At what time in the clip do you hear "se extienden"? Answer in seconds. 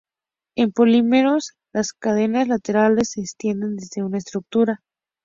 3.11-3.75